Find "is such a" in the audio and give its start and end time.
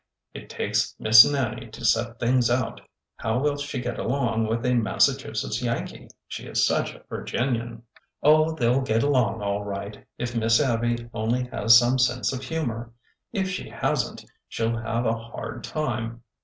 6.47-7.03